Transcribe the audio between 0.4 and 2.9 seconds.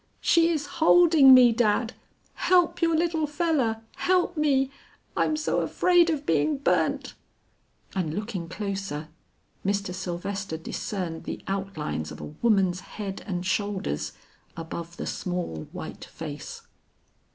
is holding me, Dad. Help